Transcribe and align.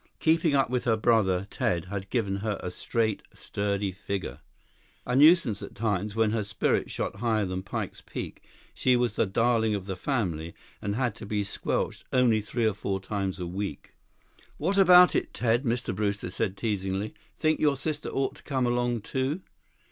Keeping 0.17 0.55
up 0.55 0.71
with 0.71 0.85
her 0.85 0.97
brother 0.97 1.45
Ted 1.51 1.85
had 1.85 2.09
given 2.09 2.37
her 2.37 2.59
a 2.63 2.71
straight, 2.71 3.21
sturdy 3.35 3.91
figure. 3.91 4.39
A 5.05 5.15
nuisance 5.15 5.61
at 5.61 5.75
times, 5.75 6.15
when 6.15 6.31
her 6.31 6.43
spirits 6.43 6.91
shot 6.91 7.17
higher 7.17 7.45
than 7.45 7.61
Pike's 7.61 8.01
Peak, 8.01 8.41
she 8.73 8.95
was 8.95 9.15
the 9.15 9.27
darling 9.27 9.75
of 9.75 9.85
the 9.85 9.95
family, 9.95 10.55
and 10.81 10.95
had 10.95 11.13
to 11.17 11.27
be 11.27 11.43
squelched 11.43 12.03
only 12.11 12.41
three 12.41 12.65
or 12.65 12.73
four 12.73 12.99
times 12.99 13.39
a 13.39 13.45
week. 13.45 13.93
15 14.47 14.47
"What 14.57 14.77
about 14.79 15.13
it, 15.15 15.35
Ted?" 15.35 15.65
Mr. 15.65 15.93
Brewster 15.93 16.31
said 16.31 16.57
teasingly. 16.57 17.13
"Think 17.37 17.59
your 17.59 17.75
sister 17.75 18.09
ought 18.09 18.33
to 18.37 18.41
come 18.41 18.65
along, 18.65 19.01
too?" 19.01 19.41